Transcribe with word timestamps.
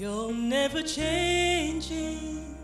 You're 0.00 0.32
never 0.32 0.82
changing, 0.82 2.56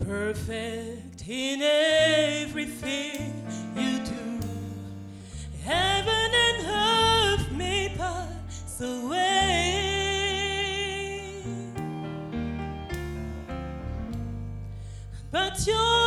perfect 0.00 1.26
in 1.26 1.62
everything 1.62 3.32
you 3.74 3.98
do. 4.04 4.38
Heaven 5.64 6.30
and 6.44 6.66
earth 6.68 7.52
may 7.52 7.94
pass 7.96 8.82
away, 8.82 9.72
but 15.32 15.66
your. 15.66 15.98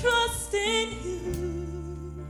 trust 0.00 0.54
in 0.54 0.88
you. 1.04 2.24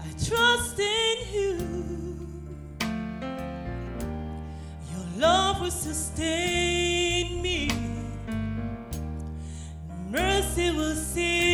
I 0.00 0.08
trust 0.26 0.78
in 0.80 1.16
you. 1.32 1.56
Your 4.92 5.06
love 5.20 5.60
will 5.60 5.70
sustain 5.70 7.40
me. 7.40 7.70
Mercy 10.10 10.70
will 10.72 10.96
see. 10.96 11.47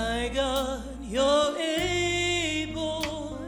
My 0.00 0.30
God, 0.34 0.82
You're 1.02 1.56
able 1.58 3.38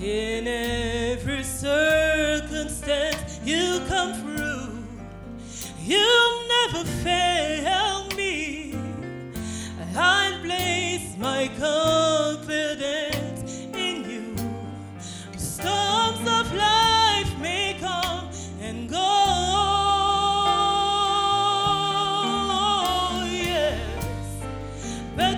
in 0.00 0.48
every 0.48 1.44
circumstance 1.44 3.38
you 3.44 3.80
come 3.86 4.12
through. 4.14 4.82
You'll 5.80 6.38
never 6.56 6.84
fail 7.04 8.08
me. 8.16 8.74
I 9.96 10.36
place 10.42 11.16
my 11.16 11.46
confidence. 11.58 11.73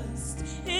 trust 0.00 0.79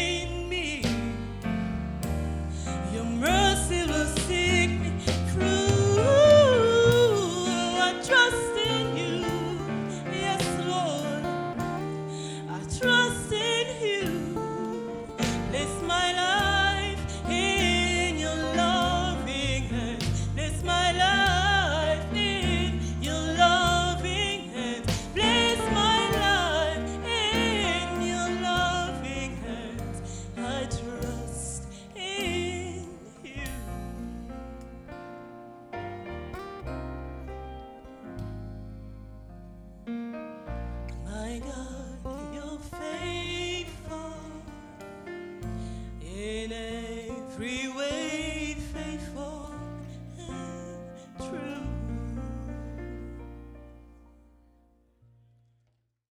My 41.05 41.39
God. 41.39 41.80